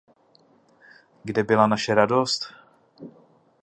[1.23, 2.53] Kde byla naše radost?